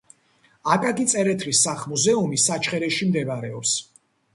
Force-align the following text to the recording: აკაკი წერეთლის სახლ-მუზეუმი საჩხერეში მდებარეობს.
აკაკი 0.75 1.05
წერეთლის 1.11 1.63
სახლ-მუზეუმი 1.67 2.43
საჩხერეში 2.49 3.15
მდებარეობს. 3.15 3.81